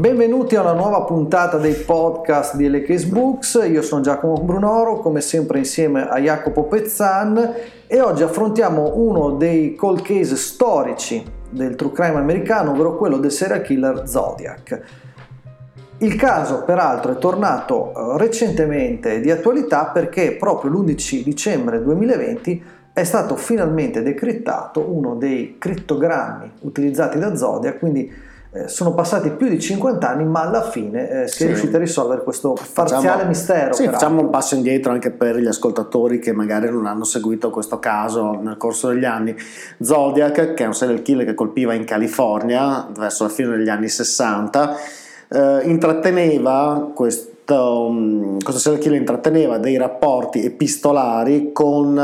[0.00, 3.66] Benvenuti a una nuova puntata dei podcast di LKS Books.
[3.70, 7.54] Io sono Giacomo Brunoro, come sempre insieme a Jacopo Pezzan
[7.86, 13.30] e oggi affrontiamo uno dei cold case storici del true crime americano, ovvero quello del
[13.30, 14.80] serial killer Zodiac.
[15.98, 22.62] Il caso peraltro è tornato eh, recentemente di attualità perché proprio l'11 dicembre 2020
[22.94, 29.48] è stato finalmente decrittato uno dei crittogrammi utilizzati da Zodiac, quindi eh, sono passati più
[29.48, 31.42] di 50 anni, ma alla fine eh, si sì.
[31.44, 33.72] è riusciti a risorvere questo parziale facciamo, mistero.
[33.72, 37.78] Sì, facciamo un passo indietro anche per gli ascoltatori che magari non hanno seguito questo
[37.78, 39.36] caso nel corso degli anni.
[39.80, 43.88] Zodiac, che è un serial killer che colpiva in California verso la fine degli anni
[43.88, 44.76] 60,
[45.28, 51.98] eh, intratteneva questo questo, um, questo serial killer intratteneva dei rapporti epistolari con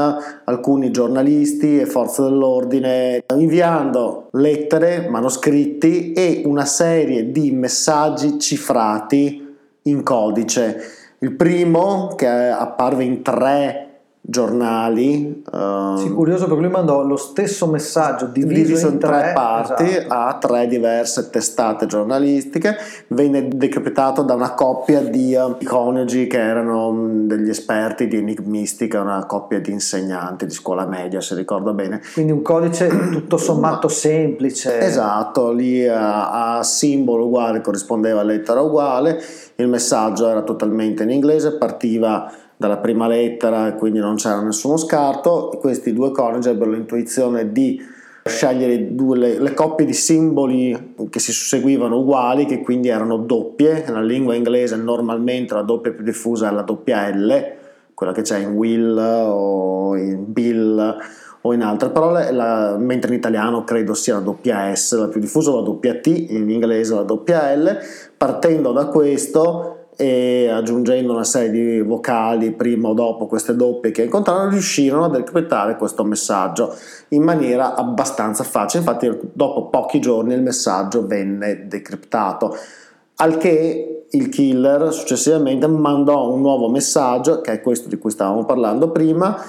[0.45, 10.03] alcuni giornalisti e forze dell'ordine, inviando lettere, manoscritti e una serie di messaggi cifrati in
[10.03, 10.81] codice.
[11.19, 13.86] Il primo, che apparve in tre
[14.29, 15.43] giornali.
[15.53, 19.85] Uh, sì, curioso perché lui mandò lo stesso messaggio diviso, diviso in, in, tre, parti
[19.85, 20.15] esatto.
[20.15, 22.77] a tre diverse testate giornalistiche.
[23.09, 29.01] Venne decapitato da una coppia di uh, coniugi che erano um, degli esperti di enigmistica,
[29.01, 32.01] una coppia di insegnanti di scuola media, se ricordo bene.
[32.13, 34.81] Quindi un codice tutto sommato semplice.
[34.81, 39.23] Esatto, lì uh, a simbolo uguale corrispondeva a lettera uguale,
[39.55, 45.57] il messaggio era totalmente in inglese, partiva dalla prima lettera quindi non c'era nessuno scarto.
[45.61, 47.81] Questi due coniugi ebbero l'intuizione di
[48.25, 53.85] scegliere due, le, le, coppie di simboli che si susseguivano uguali, che quindi erano doppie.
[53.87, 57.53] Nella lingua inglese normalmente la doppia più diffusa è la doppia L,
[57.95, 60.97] quella che c'è in Will o in Bill
[61.43, 65.21] o in altre parole, la, mentre in italiano credo sia la doppia S, la più
[65.21, 67.79] diffusa la doppia T, in inglese la doppia L.
[68.17, 74.05] Partendo da questo e aggiungendo una serie di vocali prima o dopo queste doppie che
[74.05, 76.75] incontrarono riuscirono a decryptare questo messaggio
[77.09, 78.83] in maniera abbastanza facile.
[78.83, 82.57] Infatti dopo pochi giorni il messaggio venne decriptato
[83.17, 88.45] al che il killer successivamente mandò un nuovo messaggio che è questo di cui stavamo
[88.45, 89.43] parlando prima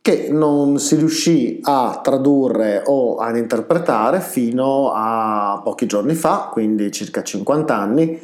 [0.00, 6.90] che non si riuscì a tradurre o ad interpretare fino a pochi giorni fa, quindi
[6.90, 8.18] circa 50 anni,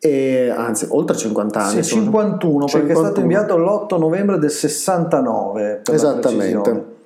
[0.00, 1.82] e, anzi oltre 50 anni.
[1.82, 3.00] Sì, 51 perché 51.
[3.00, 5.82] è stato inviato l'8 novembre del 69.
[5.90, 6.96] Esattamente.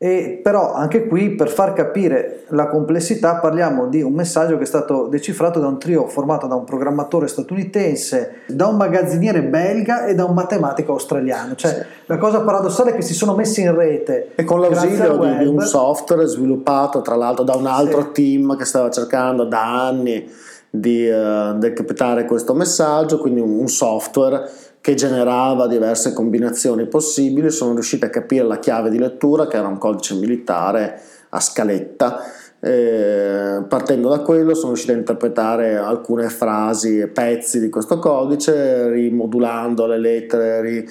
[0.00, 4.66] E però anche qui per far capire la complessità parliamo di un messaggio che è
[4.66, 10.14] stato decifrato da un trio formato da un programmatore statunitense, da un magazziniere belga e
[10.14, 11.56] da un matematico australiano.
[11.56, 11.82] Cioè sì.
[12.06, 14.28] la cosa paradossale è che si sono messi in rete.
[14.36, 18.12] E con l'ausilio di, di, un software sviluppato tra l'altro da un altro sì.
[18.12, 20.30] team che stava cercando da anni
[20.70, 24.48] di uh, decapitare questo messaggio, quindi un, un software
[24.80, 29.68] che generava diverse combinazioni possibili, sono riusciti a capire la chiave di lettura che era
[29.68, 32.22] un codice militare a scaletta.
[32.60, 38.88] Eh, partendo da quello sono riusciti a interpretare alcune frasi e pezzi di questo codice,
[38.90, 40.88] rimodulando le lettere, ri,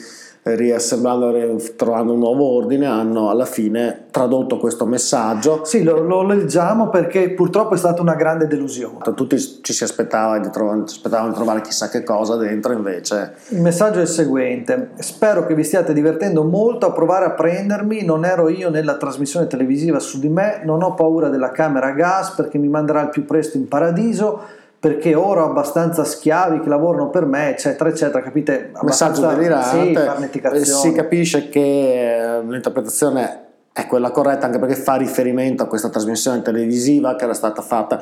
[0.56, 5.62] riassemblando, trovando un nuovo ordine, hanno alla fine tradotto questo messaggio.
[5.64, 8.98] Sì, lo, lo, leggiamo perché purtroppo è stata una grande delusione.
[9.16, 13.34] Tutti ci si aspettava di, trovare, aspettavano di trovare chissà che cosa dentro, invece.
[13.50, 18.04] Il messaggio è il seguente: Spero che vi stiate divertendo molto a provare a prendermi.
[18.04, 21.92] Non ero io nella trasmissione televisiva su di me, non ho paura della camera a
[21.92, 26.70] gas perché mi manderà il più presto in paradiso perché ora ho abbastanza schiavi che
[26.70, 28.72] lavorano per me, eccetera, eccetera, capite?
[28.82, 30.30] Messaggio delirante,
[30.64, 35.90] sì, si capisce che eh, l'interpretazione è quella corretta anche perché fa riferimento a questa
[35.90, 38.02] trasmissione televisiva che era stata fatta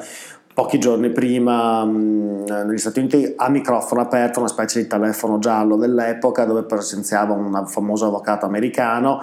[0.54, 5.76] pochi giorni prima mh, negli Stati Uniti a microfono aperto, una specie di telefono giallo
[5.76, 9.22] dell'epoca dove presenziava un famoso avvocato americano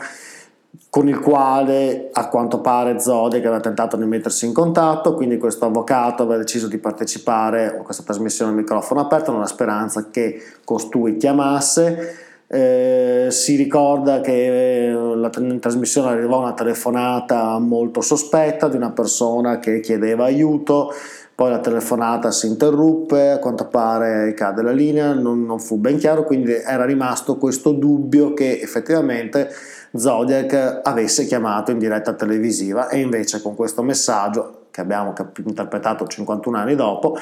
[0.88, 5.66] con il quale a quanto pare Zodiac aveva tentato di mettersi in contatto, quindi questo
[5.66, 11.16] avvocato aveva deciso di partecipare a questa trasmissione a microfono aperto nella speranza che costui
[11.16, 12.16] chiamasse.
[12.46, 18.90] Eh, si ricorda che eh, la, in trasmissione arrivò una telefonata molto sospetta di una
[18.90, 20.92] persona che chiedeva aiuto,
[21.34, 25.96] poi la telefonata si interruppe, a quanto pare cade la linea, non, non fu ben
[25.96, 29.48] chiaro, quindi era rimasto questo dubbio che effettivamente
[29.94, 35.12] Zodiac avesse chiamato in diretta televisiva e invece con questo messaggio che abbiamo
[35.44, 37.16] interpretato 51 anni dopo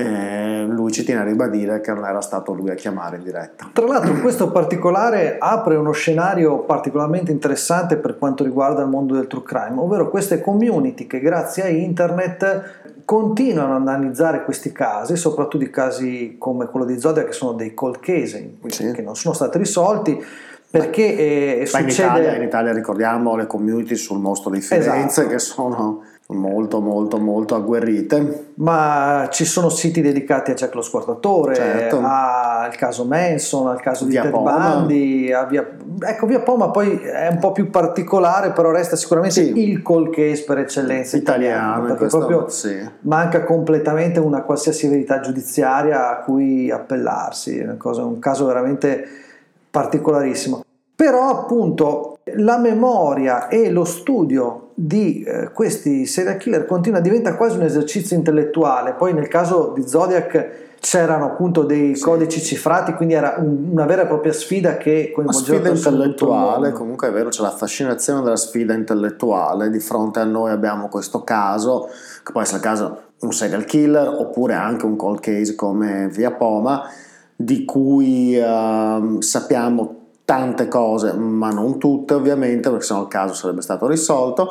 [0.00, 3.68] eh, lui ci tiene a ribadire che non era stato lui a chiamare in diretta.
[3.72, 9.26] Tra l'altro questo particolare apre uno scenario particolarmente interessante per quanto riguarda il mondo del
[9.26, 15.64] true crime, ovvero queste community che grazie a internet continuano ad analizzare questi casi, soprattutto
[15.64, 18.92] i casi come quello di Zodiac che sono dei cold case sì.
[18.92, 20.24] che non sono stati risolti
[20.70, 21.82] perché eh, succede...
[21.82, 25.28] in, Italia, in Italia ricordiamo le community sul mostro di Firenze esatto.
[25.28, 31.54] che sono molto molto molto agguerrite ma ci sono siti dedicati a Jack lo Squartatore
[31.54, 32.02] certo.
[32.04, 35.66] al caso Manson al caso via di Ted Bundy via...
[36.00, 39.70] ecco via Poma poi è un po' più particolare però resta sicuramente sì.
[39.70, 42.78] il call case per eccellenza italiano, italiano perché proprio sì.
[43.02, 49.26] manca completamente una qualsiasi verità giudiziaria a cui appellarsi è un caso veramente
[49.70, 50.62] particolarissimo
[50.98, 57.56] però appunto la memoria e lo studio di eh, questi serial killer continua, diventa quasi
[57.56, 58.94] un esercizio intellettuale.
[58.94, 60.48] Poi nel caso di Zodiac
[60.80, 62.02] c'erano appunto dei sì.
[62.02, 67.06] codici cifrati, quindi era un, una vera e propria sfida che coinvolgeva sfida intellettuale, comunque
[67.06, 71.90] è vero, c'è la fascinazione della sfida intellettuale, di fronte a noi abbiamo questo caso,
[72.24, 76.32] che può essere il caso un serial killer oppure anche un cold case come Via
[76.32, 76.90] Poma,
[77.40, 79.94] di cui uh, sappiamo
[80.24, 84.48] tante cose, ma non tutte ovviamente, perché sennò il caso sarebbe stato risolto,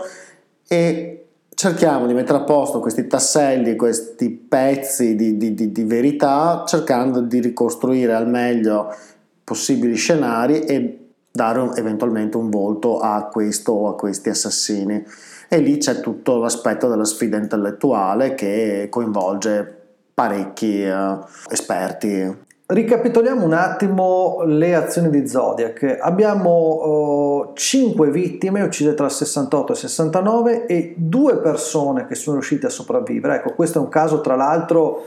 [0.66, 6.64] e cerchiamo di mettere a posto questi tasselli, questi pezzi di, di, di, di verità,
[6.66, 8.96] cercando di ricostruire al meglio
[9.44, 15.04] possibili scenari e dare eventualmente un volto a questo o a questi assassini.
[15.50, 19.76] E lì c'è tutto l'aspetto della sfida intellettuale che coinvolge
[20.14, 21.20] parecchi uh,
[21.50, 26.00] esperti Ricapitoliamo un attimo le azioni di Zodiac.
[26.02, 32.16] Abbiamo 5 uh, vittime uccise tra il 68 e il 69 e due persone che
[32.16, 33.36] sono riuscite a sopravvivere.
[33.36, 35.06] Ecco, questo è un caso tra l'altro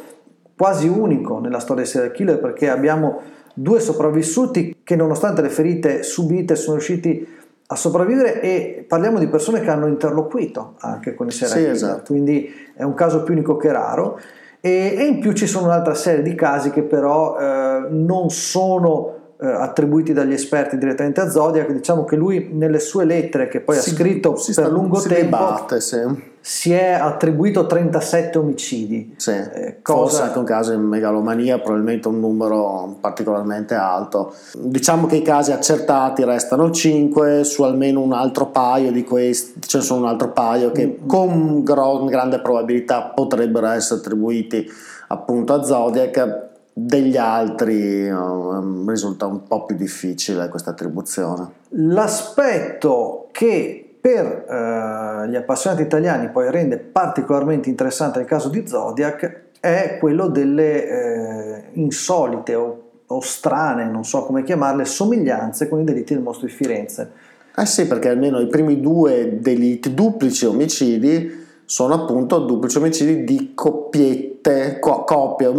[0.57, 3.21] quasi unico nella storia dei serial killer perché abbiamo
[3.53, 7.29] due sopravvissuti che nonostante le ferite subite sono riusciti
[7.67, 11.75] a sopravvivere e parliamo di persone che hanno interloquito anche con i serial sì, killer,
[11.75, 12.13] esatto.
[12.13, 14.19] quindi è un caso più unico che raro.
[14.61, 19.15] E, e, in più ci sono un'altra serie di casi che però eh, non sono
[19.41, 23.77] eh, attribuiti dagli esperti direttamente a Zodiac, diciamo che lui nelle sue lettere che poi
[23.77, 25.99] si, ha scritto per sta, lungo si tempo debatte, sì.
[26.43, 29.15] Si è attribuito 37 omicidi.
[29.17, 30.01] Sì, eh, cosa...
[30.01, 34.35] Forse anche un caso in megalomania, probabilmente un numero particolarmente alto.
[34.55, 39.79] Diciamo che i casi accertati restano 5, su almeno un altro paio di questi, ce
[39.79, 41.07] ne sono un altro paio che mm.
[41.07, 44.67] con gro- grande probabilità potrebbero essere attribuiti
[45.09, 51.49] appunto a Zodiac degli altri um, risulta un po' più difficile questa attribuzione.
[51.71, 59.49] L'aspetto che per uh, gli appassionati italiani poi rende particolarmente interessante il caso di Zodiac
[59.61, 65.85] è quello delle eh, insolite o, o, strane, non so come chiamarle, somiglianze con i
[65.85, 67.13] delitti del mostro di Firenze.
[67.55, 73.53] Eh sì, perché almeno i primi due delitti, duplici omicidi, sono appunto duplici omicidi di
[73.55, 75.51] coppiette, co- coppie,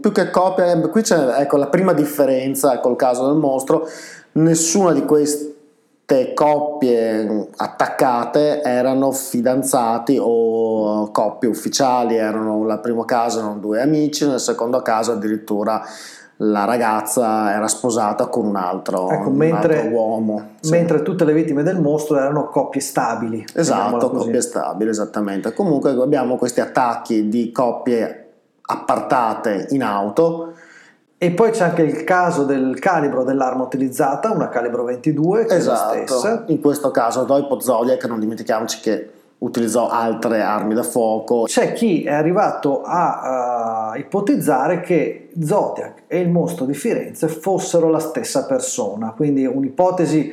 [0.00, 3.88] più che coppie, eh, qui c'è ecco, la prima differenza col caso del mostro,
[4.32, 5.54] nessuna di queste
[6.34, 14.40] coppie attaccate erano fidanzati o coppie ufficiali, erano nel primo caso erano due amici, nel
[14.40, 15.82] secondo caso addirittura
[16.42, 20.48] la ragazza era sposata con un altro, ecco, un mentre, altro uomo.
[20.60, 20.70] Sì.
[20.70, 23.44] Mentre tutte le vittime del mostro erano coppie stabili.
[23.54, 25.52] Esatto, coppie stabili, esattamente.
[25.52, 28.28] Comunque abbiamo questi attacchi di coppie
[28.62, 30.54] appartate in auto.
[31.22, 35.92] E poi c'è anche il caso del calibro dell'arma utilizzata, una calibro 22, che esatto.
[35.92, 36.18] è la esatto.
[36.18, 36.44] stessa.
[36.46, 41.42] In questo caso Doipo Zodiac, non dimentichiamoci che utilizzò altre armi da fuoco.
[41.42, 47.90] C'è chi è arrivato a uh, ipotizzare che Zodiac e il mostro di Firenze fossero
[47.90, 50.32] la stessa persona, quindi un'ipotesi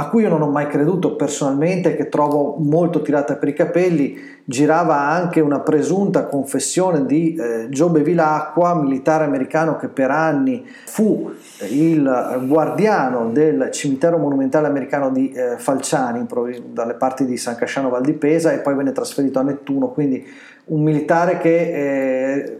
[0.00, 4.18] a cui io non ho mai creduto personalmente, che trovo molto tirata per i capelli,
[4.44, 11.30] girava anche una presunta confessione di eh, Joe Bevilacqua, militare americano che per anni fu
[11.68, 16.26] il guardiano del cimitero monumentale americano di eh, Falciani,
[16.72, 20.26] dalle parti di San Casciano Val di Pesa, e poi venne trasferito a Nettuno, quindi
[20.66, 22.58] un militare che eh,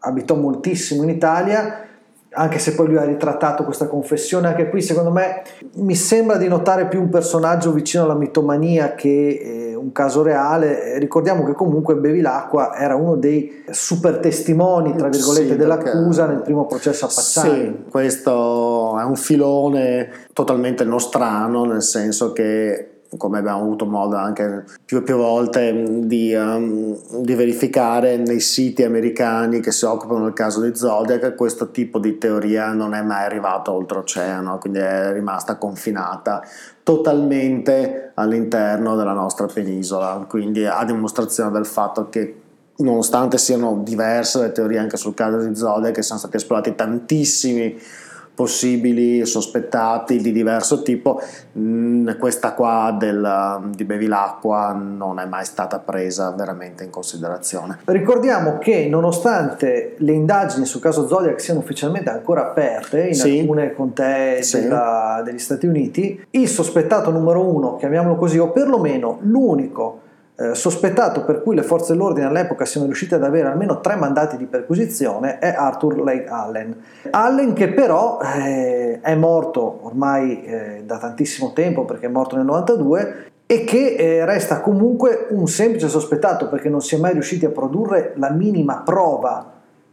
[0.00, 1.86] abitò moltissimo in Italia
[2.34, 5.42] anche se poi lui ha ritrattato questa confessione, anche qui secondo me
[5.76, 10.98] mi sembra di notare più un personaggio vicino alla mitomania che eh, un caso reale.
[10.98, 16.66] Ricordiamo che comunque Bevilacqua era uno dei super testimoni, tra virgolette, sì, dell'accusa nel primo
[16.66, 17.50] processo a Pacciani.
[17.50, 24.64] Sì, questo è un filone totalmente nostrano, nel senso che come abbiamo avuto modo anche
[24.84, 30.32] più e più volte di, um, di, verificare nei siti americani che si occupano del
[30.32, 35.56] caso di Zodiac, questo tipo di teoria non è mai arrivato oltreoceano, quindi è rimasta
[35.56, 36.42] confinata
[36.82, 42.36] totalmente all'interno della nostra penisola, quindi a dimostrazione del fatto che
[42.76, 47.78] nonostante siano diverse le teorie anche sul caso di Zodiac, che sono stati esplorati tantissimi
[48.34, 51.20] possibili sospettati di diverso tipo,
[51.58, 57.78] mm, questa qua del, di Bevilacqua non è mai stata presa veramente in considerazione.
[57.84, 63.40] Ricordiamo che nonostante le indagini sul caso Zodiac siano ufficialmente ancora aperte in sì.
[63.40, 64.68] alcune contee sì.
[65.24, 70.01] degli Stati Uniti, il sospettato numero uno, chiamiamolo così, o perlomeno l'unico
[70.42, 74.36] eh, sospettato per cui le forze dell'ordine all'epoca siano riuscite ad avere almeno tre mandati
[74.36, 76.76] di perquisizione è Arthur Lake Allen.
[77.10, 82.44] Allen che però eh, è morto ormai eh, da tantissimo tempo perché è morto nel
[82.46, 87.44] 92 e che eh, resta comunque un semplice sospettato perché non si è mai riusciti
[87.44, 89.50] a produrre la minima prova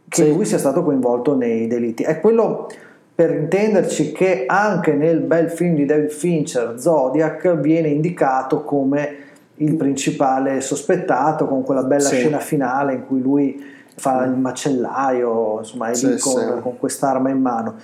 [0.08, 0.34] che sì.
[0.34, 2.02] lui sia stato coinvolto nei delitti.
[2.02, 2.68] È quello
[3.14, 9.28] per intenderci che anche nel bel film di David Fincher Zodiac viene indicato come
[9.60, 12.16] il principale sospettato con quella bella sì.
[12.16, 13.62] scena finale in cui lui
[13.96, 16.60] fa il macellaio, insomma è sì, lì con, sì.
[16.62, 17.74] con quest'arma in mano.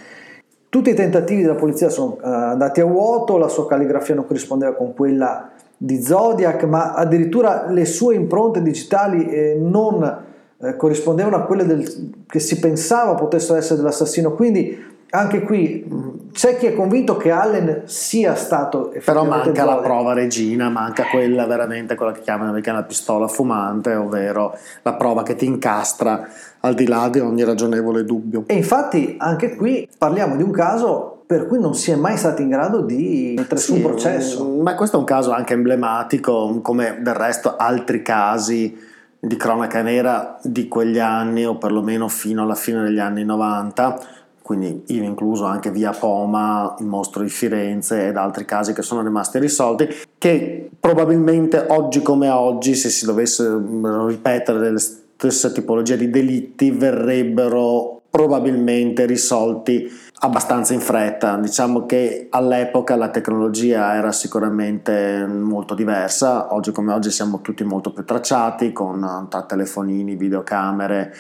[0.68, 4.75] Tutti i tentativi della polizia sono uh, andati a vuoto, la sua calligrafia non corrispondeva
[4.75, 10.25] con quella di Zodiac, ma addirittura le sue impronte digitali eh, non
[10.59, 14.33] eh, corrispondevano a quelle del, che si pensava potessero essere dell'assassino.
[14.33, 15.84] Quindi anche qui
[16.32, 19.66] c'è chi è convinto che Allen sia stato però manca Zodiac.
[19.66, 25.22] la prova regina manca quella veramente quella che chiamano americana pistola fumante ovvero la prova
[25.22, 26.28] che ti incastra
[26.60, 31.22] al di là di ogni ragionevole dubbio e infatti anche qui parliamo di un caso
[31.26, 34.44] per cui non si è mai stati in grado di mettere sì, su un processo
[34.60, 40.38] ma questo è un caso anche emblematico come del resto altri casi di cronaca nera
[40.42, 44.14] di quegli anni o perlomeno fino alla fine degli anni 90
[44.46, 49.02] quindi ivi incluso anche via Poma, il mostro di Firenze ed altri casi che sono
[49.02, 53.60] rimasti risolti, che probabilmente oggi come oggi, se si dovesse
[54.06, 61.36] ripetere delle stesse tipologie di delitti, verrebbero probabilmente risolti abbastanza in fretta.
[61.38, 67.92] Diciamo che all'epoca la tecnologia era sicuramente molto diversa, oggi come oggi siamo tutti molto
[67.92, 71.12] più tracciati con tra telefonini, videocamere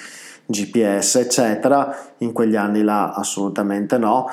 [0.46, 1.94] GPS, eccetera.
[2.18, 4.28] In quegli anni là assolutamente no.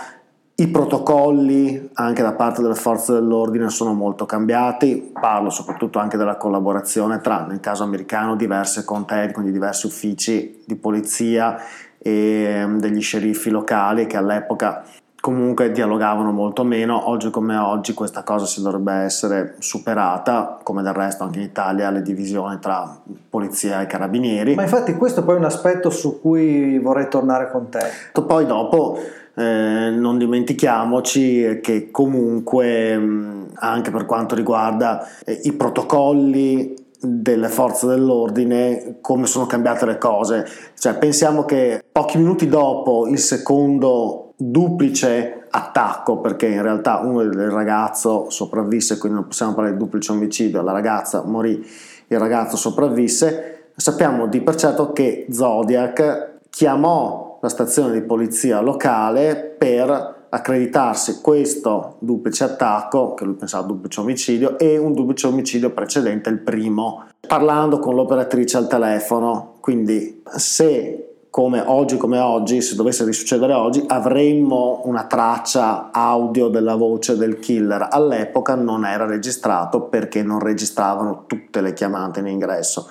[0.55, 6.38] I protocolli anche da parte delle forze dell'ordine sono molto cambiati, parlo soprattutto anche della
[6.38, 11.58] collaborazione tra, nel caso americano, diverse contee, quindi diversi uffici di polizia
[11.98, 14.84] e degli sceriffi locali che all'epoca
[15.24, 20.92] comunque dialogavano molto meno, oggi come oggi questa cosa si dovrebbe essere superata, come del
[20.92, 22.94] resto anche in Italia le divisioni tra
[23.30, 24.53] polizia e carabinieri.
[24.53, 27.80] Ma infatti questo poi è un aspetto su cui vorrei tornare con te.
[28.22, 29.00] Poi dopo
[29.36, 38.98] eh, non dimentichiamoci che comunque anche per quanto riguarda eh, i protocolli delle forze dell'ordine
[39.00, 46.19] come sono cambiate le cose cioè pensiamo che pochi minuti dopo il secondo duplice attacco
[46.19, 50.71] perché in realtà uno del ragazzo sopravvisse, quindi non possiamo parlare di duplice omicidio, la
[50.71, 51.65] ragazza morì,
[52.07, 59.55] il ragazzo sopravvisse, sappiamo di per certo che Zodiac chiamò la stazione di polizia locale
[59.57, 66.29] per accreditarsi questo duplice attacco, che lui pensava duplice omicidio, e un duplice omicidio precedente,
[66.29, 69.53] il primo, parlando con l'operatrice al telefono.
[69.59, 76.75] Quindi se come oggi come oggi, se dovesse risuccedere oggi, avremmo una traccia audio della
[76.75, 77.88] voce del killer.
[77.90, 82.88] All'epoca non era registrato perché non registravano tutte le chiamate in ingresso.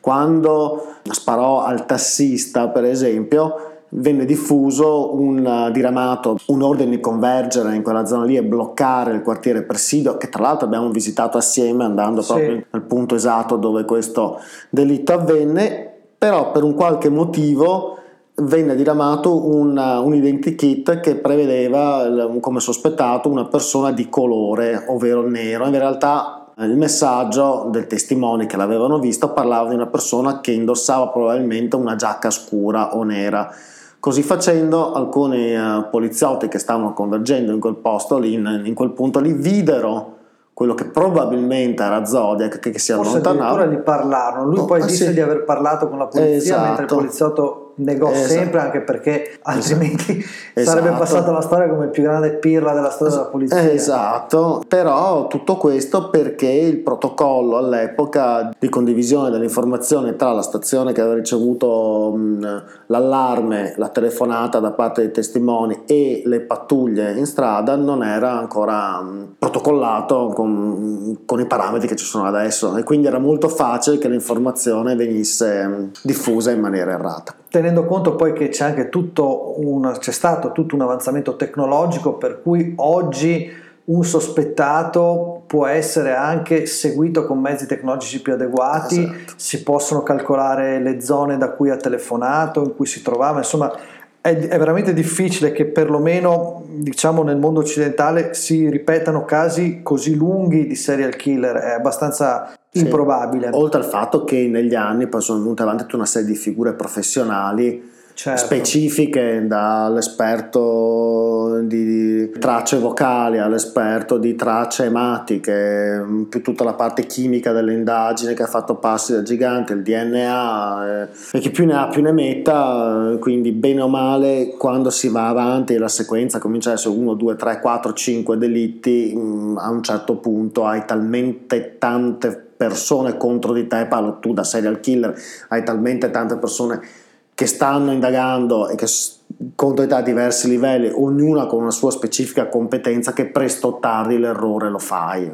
[0.00, 3.54] Quando sparò al tassista, per esempio,
[3.92, 9.22] venne diffuso un diramato, un ordine di convergere in quella zona lì e bloccare il
[9.22, 12.64] quartiere Presidio, che tra l'altro abbiamo visitato assieme andando proprio sì.
[12.70, 15.87] nel punto esatto dove questo delitto avvenne
[16.18, 17.96] però per un qualche motivo
[18.40, 25.66] venne diramato un, un identikit che prevedeva come sospettato una persona di colore, ovvero nero.
[25.66, 31.08] In realtà il messaggio del testimone che l'avevano visto parlava di una persona che indossava
[31.08, 33.52] probabilmente una giacca scura o nera.
[34.00, 38.90] Così facendo, alcuni uh, poliziotti che stavano convergendo in quel posto lì, in, in quel
[38.90, 40.17] punto lì, videro
[40.58, 43.20] quello che probabilmente era Zodiac che, che si allontanava.
[43.22, 45.12] Forse addirittura gli parlarono, lui oh, poi disse sì.
[45.12, 46.62] di aver parlato con la polizia esatto.
[46.64, 48.28] mentre il poliziotto negò esatto.
[48.28, 50.78] sempre anche perché altrimenti esatto.
[50.78, 53.70] sarebbe passata la storia come il più grande pirla della storia della polizia.
[53.70, 61.00] Esatto, però tutto questo perché il protocollo all'epoca di condivisione dell'informazione tra la stazione che
[61.00, 67.76] aveva ricevuto mh, l'allarme, la telefonata da parte dei testimoni e le pattuglie in strada
[67.76, 73.06] non era ancora mh, protocollato con, con, i parametri che ci sono adesso e quindi
[73.06, 78.48] era molto facile che l'informazione venisse mh, diffusa in maniera errata tenendo conto poi che
[78.48, 85.44] c'è anche tutto un, c'è stato tutto un avanzamento tecnologico per cui oggi un sospettato
[85.46, 89.32] può essere anche seguito con mezzi tecnologici più adeguati, esatto.
[89.36, 93.72] si possono calcolare le zone da cui ha telefonato, in cui si trovava, insomma
[94.20, 100.66] è, è veramente difficile che perlomeno diciamo nel mondo occidentale si ripetano casi così lunghi
[100.66, 102.80] di serial killer, è abbastanza sì.
[102.80, 103.50] improbabile.
[103.52, 106.74] Oltre al fatto che negli anni poi sono venute avanti tutta una serie di figure
[106.74, 108.44] professionali certo.
[108.44, 118.34] specifiche, dall'esperto di tracce vocali all'esperto di tracce ematiche, più tutta la parte chimica dell'indagine
[118.34, 122.02] che ha fatto passi da gigante, il DNA, eh, e chi più ne ha più
[122.02, 126.96] ne metta, quindi bene o male quando si va avanti la sequenza comincia a essere
[126.96, 129.12] 1, 2, 3, 4, 5 delitti,
[129.56, 134.80] a un certo punto hai talmente tante persone contro di te, parlo tu da serial
[134.80, 135.14] killer,
[135.50, 137.06] hai talmente tante persone
[137.38, 143.12] che stanno indagando e che te a diversi livelli, ognuna con una sua specifica competenza,
[143.12, 145.30] che presto o tardi l'errore lo fai.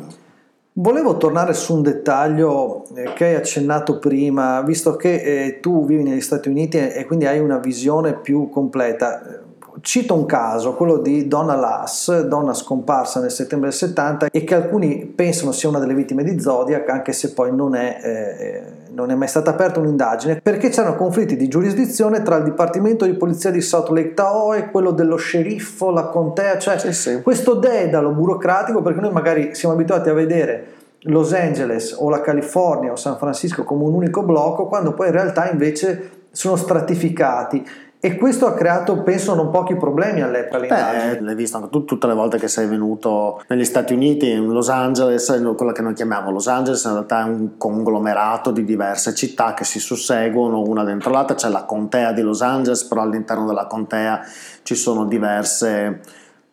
[0.74, 6.02] Volevo tornare su un dettaglio eh, che hai accennato prima, visto che eh, tu vivi
[6.02, 9.40] negli Stati Uniti e quindi hai una visione più completa
[9.84, 14.54] Cito un caso, quello di Donna Lass, donna scomparsa nel settembre del 70 e che
[14.54, 18.62] alcuni pensano sia una delle vittime di Zodiac, anche se poi non è, eh,
[18.92, 23.12] non è mai stata aperta un'indagine, perché c'erano conflitti di giurisdizione tra il Dipartimento di
[23.12, 27.20] Polizia di South Lake Tahoe e quello dello sceriffo, la contea, cioè sì, sì.
[27.20, 30.66] questo dedalo burocratico, perché noi magari siamo abituati a vedere
[31.00, 35.12] Los Angeles o la California o San Francisco come un unico blocco, quando poi in
[35.12, 37.64] realtà invece sono stratificati
[38.04, 40.58] e questo ha creato, penso, non pochi problemi all'epoca.
[40.58, 44.52] Beh, l'hai visto anche tu tutte le volte che sei venuto negli Stati Uniti, in
[44.52, 49.14] Los Angeles, quella che noi chiamiamo Los Angeles in realtà è un conglomerato di diverse
[49.14, 53.46] città che si susseguono una dentro l'altra, c'è la contea di Los Angeles, però all'interno
[53.46, 54.20] della contea
[54.64, 56.02] ci sono diverse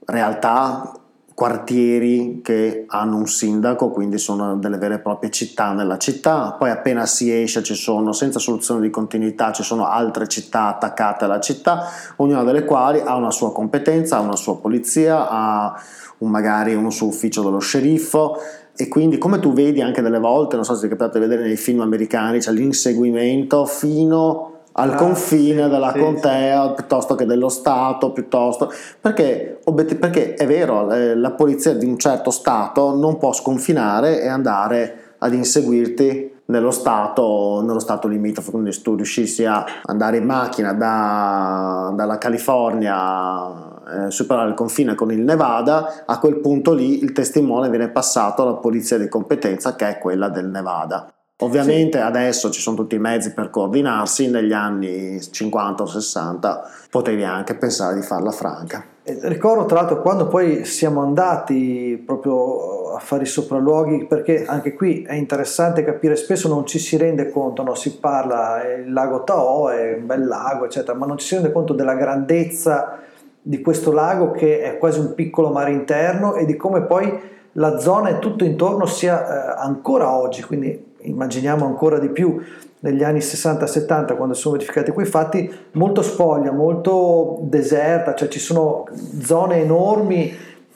[0.06, 1.01] realtà
[1.42, 6.70] quartieri che hanno un sindaco, quindi sono delle vere e proprie città nella città, poi
[6.70, 11.40] appena si esce ci sono, senza soluzione di continuità, ci sono altre città attaccate alla
[11.40, 15.74] città, ognuna delle quali ha una sua competenza, ha una sua polizia, ha
[16.20, 18.38] un, magari un suo ufficio dello sceriffo.
[18.76, 21.28] E quindi come tu vedi anche delle volte, non so se ti è capitato di
[21.28, 26.74] vedere nei film americani, c'è l'inseguimento fino al ah, confine sì, della sì, contea sì.
[26.76, 29.60] piuttosto che dello Stato, piuttosto perché,
[30.00, 35.34] perché è vero, la polizia di un certo Stato non può sconfinare e andare ad
[35.34, 41.92] inseguirti nello stato, nello stato limitrofo, quindi se tu riuscissi a andare in macchina da,
[41.96, 47.70] dalla California, eh, superare il confine con il Nevada, a quel punto lì il testimone
[47.70, 51.12] viene passato alla polizia di competenza che è quella del Nevada.
[51.44, 52.04] Ovviamente sì.
[52.04, 57.56] adesso ci sono tutti i mezzi per coordinarsi, negli anni 50 o 60 potevi anche
[57.56, 58.86] pensare di farla franca.
[59.04, 65.02] Ricordo tra l'altro quando poi siamo andati proprio a fare i sopralluoghi, perché anche qui
[65.02, 67.74] è interessante capire, spesso non ci si rende conto, no?
[67.74, 71.52] si parla, il lago Tao è un bel lago, eccetera, ma non ci si rende
[71.52, 73.00] conto della grandezza
[73.42, 77.12] di questo lago che è quasi un piccolo mare interno e di come poi
[77.54, 82.40] la zona e tutto intorno sia eh, ancora oggi, quindi immaginiamo ancora di più
[82.80, 88.86] negli anni 60-70 quando sono verificati quei fatti, molto spoglia, molto deserta, cioè ci sono
[89.22, 90.34] zone enormi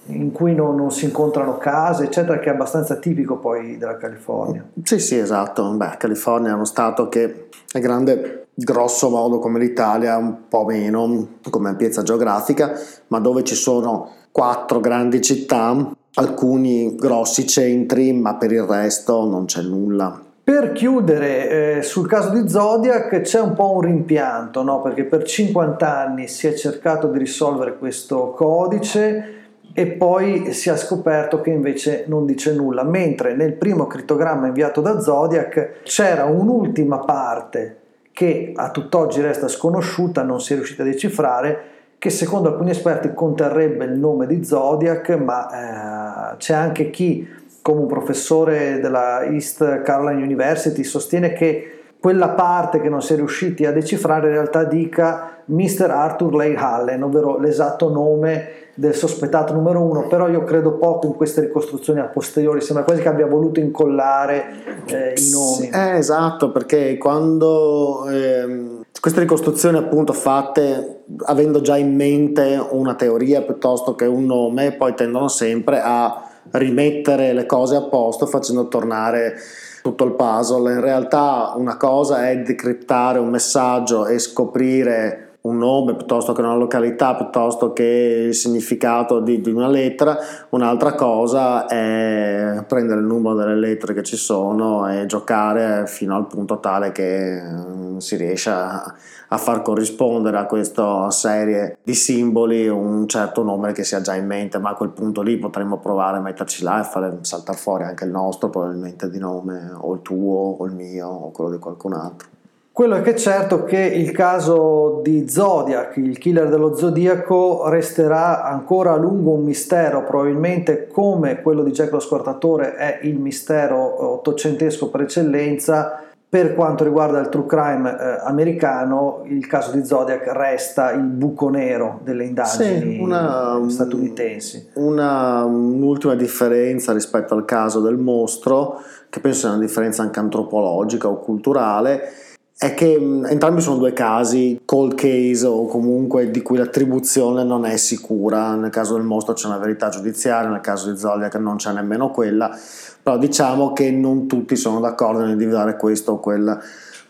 [0.07, 4.63] in cui non, non, si incontrano case, eccetera, che è abbastanza tipico poi della California.
[4.83, 5.67] Sì, sì, esatto.
[5.71, 11.27] Beh, California è uno stato che è grande grosso modo come l'Italia, un po' meno
[11.49, 12.73] come ampiezza geografica,
[13.07, 19.45] ma dove ci sono quattro grandi città alcuni grossi centri, ma per il resto non
[19.45, 20.21] c'è nulla.
[20.43, 24.81] Per chiudere, eh, sul caso di Zodiac c'è un po' un rimpianto, no?
[24.81, 29.33] perché per 50 anni si è cercato di risolvere questo codice
[29.73, 34.81] e poi si è scoperto che invece non dice nulla, mentre nel primo crittogramma inviato
[34.81, 37.79] da Zodiac c'era un'ultima parte
[38.13, 41.74] che a tutt'oggi resta sconosciuta, non si è riuscita a decifrare,
[42.05, 47.27] che secondo alcuni esperti conterrebbe il nome di Zodiac, ma eh, c'è anche chi,
[47.63, 53.15] come un professore della East Carolina University, sostiene che quella parte che non si è
[53.15, 55.89] riusciti a decifrare in realtà dica Mr.
[55.89, 61.15] Arthur Leigh Allen, ovvero l'esatto nome del sospettato numero uno, però io credo poco in
[61.15, 64.43] queste ricostruzioni a posteriori, sembra quasi che abbia voluto incollare
[64.85, 65.69] eh, i nomi.
[65.73, 73.41] Eh, esatto, perché quando eh, queste ricostruzioni appunto fatte avendo già in mente una teoria
[73.41, 79.35] piuttosto che un nome, poi tendono sempre a rimettere le cose a posto facendo tornare
[79.81, 80.73] tutto il puzzle.
[80.73, 86.55] In realtà una cosa è decriptare un messaggio e scoprire un nome piuttosto che una
[86.55, 90.17] località, piuttosto che il significato di, di, una lettera,
[90.49, 96.27] un'altra cosa è prendere il numero delle lettere che ci sono e giocare fino al
[96.27, 98.93] punto tale che mm, si riesce a,
[99.37, 104.59] far corrispondere a questa serie di simboli un certo nome che sia già in mente,
[104.59, 108.05] ma a quel punto lì potremmo provare a metterci là e fare saltare fuori anche
[108.05, 111.93] il nostro probabilmente di nome, o il tuo, o il mio, o quello di qualcun
[111.93, 112.34] altro.
[112.75, 118.43] Quello è che è certo che il caso di Zodiac, il killer dello zodiaco, resterà
[118.43, 124.11] ancora a lungo un mistero, probabilmente come quello di Jack lo Scortatore è il mistero
[124.15, 126.01] ottocentesco per eccellenza.
[126.27, 131.47] Per quanto riguarda il true crime eh, americano, il caso di Zodiac resta il buco
[131.47, 134.71] nero delle indagini sì, una, statunitensi.
[134.73, 141.07] Una, un'ultima differenza rispetto al caso del mostro, che penso sia una differenza anche antropologica
[141.07, 142.23] o culturale,
[142.57, 147.65] è che mh, entrambi sono due casi cold case o comunque di cui l'attribuzione non
[147.65, 148.55] è sicura.
[148.55, 152.11] Nel caso del mostro c'è una verità giudiziaria, nel caso di Zodiac non c'è nemmeno
[152.11, 152.57] quella,
[153.03, 156.57] però diciamo che non tutti sono d'accordo nell'individuare questo o quel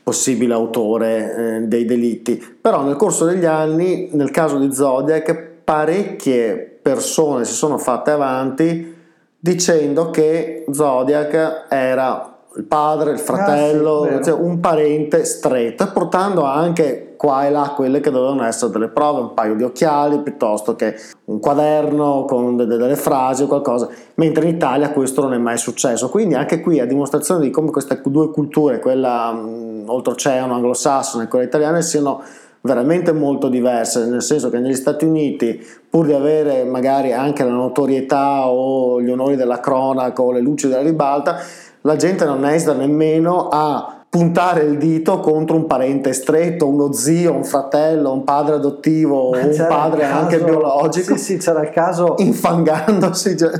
[0.01, 2.43] possibile autore eh, dei delitti.
[2.61, 8.93] Però nel corso degli anni, nel caso di Zodiac, parecchie persone si sono fatte avanti
[9.39, 16.43] dicendo che Zodiac era il padre, il fratello, ah, sì, cioè un parente stretto portando
[16.43, 20.75] anche qua e là quelle che dovevano essere delle prove, un paio di occhiali piuttosto
[20.75, 25.37] che un quaderno con delle, delle frasi o qualcosa, mentre in Italia questo non è
[25.37, 26.09] mai successo.
[26.09, 31.27] Quindi anche qui a dimostrazione di come queste due culture, quella mh, oltreoceano anglosassone e
[31.27, 32.21] quella italiana, siano
[32.61, 37.51] veramente molto diverse, nel senso che negli Stati Uniti, pur di avere magari anche la
[37.51, 41.37] notorietà o gli onori della cronaca o le luci della ribalta,
[41.85, 47.33] la gente non esita nemmeno a puntare il dito contro un parente stretto, uno zio,
[47.33, 51.15] un fratello, un padre adottivo, Ma un padre caso, anche biologico.
[51.15, 53.37] Sì, sì, c'era il caso infangandosi.
[53.37, 53.51] Cioè.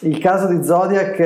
[0.00, 1.18] Il caso di Zodiac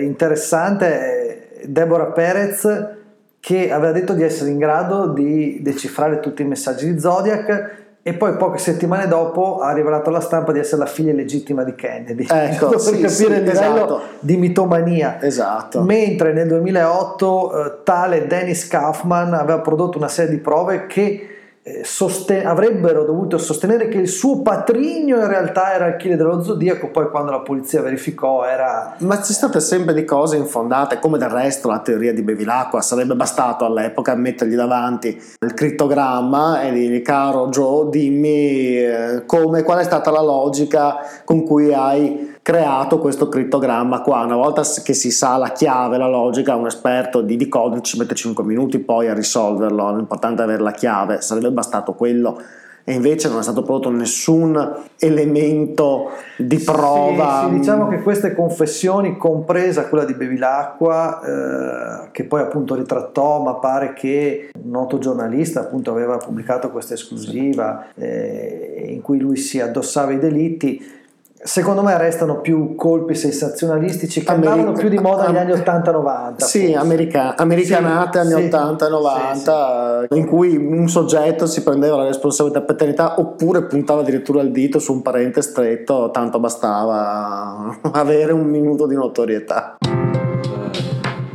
[0.00, 2.92] interessante, Deborah Perez
[3.40, 8.12] che aveva detto di essere in grado di decifrare tutti i messaggi di Zodiac e
[8.12, 12.26] poi poche settimane dopo ha rivelato alla stampa di essere la figlia legittima di Kennedy
[12.28, 14.00] ecco, per sì, capire sì, il livello esatto.
[14.20, 15.80] di mitomania esatto.
[15.80, 21.33] mentre nel 2008 eh, tale Dennis Kaufman aveva prodotto una serie di prove che
[21.66, 26.42] eh, sosten- avrebbero dovuto sostenere che il suo patrigno in realtà era il killer dello
[26.42, 28.94] zodiaco, poi quando la polizia verificò era...
[28.98, 33.16] Ma sono state sempre di cose infondate, come del resto la teoria di Bevilacqua, sarebbe
[33.16, 39.84] bastato all'epoca mettergli davanti il crittogramma e dirgli caro Joe dimmi eh, come, qual è
[39.84, 44.20] stata la logica con cui hai creato questo crittogramma qua.
[44.20, 48.14] Una volta che si sa la chiave, la logica, un esperto di, di codice mette
[48.14, 49.96] 5 minuti poi a risolverlo.
[49.96, 52.38] L'importante è avere la chiave, sarebbe bastato quello.
[52.84, 57.44] E invece non è stato prodotto nessun elemento di prova.
[57.46, 63.42] Sì, sì, diciamo che queste confessioni, compresa quella di Bevilacqua, eh, che poi appunto ritrattò,
[63.42, 69.38] ma pare che un noto giornalista appunto aveva pubblicato questa esclusiva eh, in cui lui
[69.38, 71.02] si addossava i delitti
[71.46, 76.42] Secondo me restano più colpi sensazionalistici che America, andavano più di moda negli anni 80-90.
[76.42, 82.04] Sì, america, americanate sì, anni sì, 80-90, sì, in cui un soggetto si prendeva la
[82.04, 88.46] responsabilità paternità oppure puntava addirittura il dito su un parente stretto, tanto bastava avere un
[88.46, 89.76] minuto di notorietà.